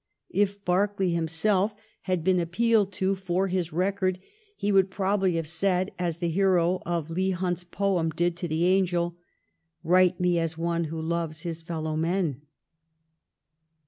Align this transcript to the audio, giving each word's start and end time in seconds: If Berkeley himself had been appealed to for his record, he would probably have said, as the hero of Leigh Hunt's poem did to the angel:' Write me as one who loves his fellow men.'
If 0.31 0.65
Berkeley 0.65 1.11
himself 1.11 1.75
had 2.09 2.23
been 2.23 2.39
appealed 2.39 2.91
to 2.93 3.13
for 3.13 3.49
his 3.49 3.71
record, 3.71 4.17
he 4.57 4.71
would 4.71 4.89
probably 4.89 5.35
have 5.35 5.47
said, 5.47 5.91
as 5.99 6.17
the 6.17 6.29
hero 6.29 6.81
of 6.87 7.11
Leigh 7.11 7.29
Hunt's 7.29 7.63
poem 7.63 8.09
did 8.09 8.35
to 8.37 8.47
the 8.47 8.65
angel:' 8.65 9.15
Write 9.83 10.19
me 10.19 10.39
as 10.39 10.57
one 10.57 10.85
who 10.85 10.99
loves 10.99 11.41
his 11.41 11.61
fellow 11.61 11.95
men.' 11.95 12.41